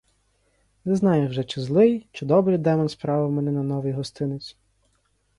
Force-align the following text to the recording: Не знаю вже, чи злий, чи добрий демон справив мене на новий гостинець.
Не 0.85 0.95
знаю 0.95 1.27
вже, 1.29 1.43
чи 1.43 1.61
злий, 1.61 2.07
чи 2.11 2.25
добрий 2.25 2.57
демон 2.57 2.89
справив 2.89 3.31
мене 3.31 3.51
на 3.51 3.63
новий 3.63 3.91
гостинець. 3.93 4.55